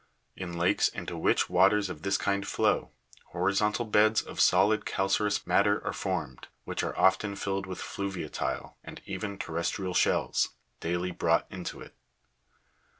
[0.35, 2.89] In lakes into which waters of this kind flow,
[3.33, 8.73] hori zontal beds of solid calcareous matter are formed, which are often filled with fluviatile,
[8.83, 11.93] and even terrestrial shells, daily brought into it.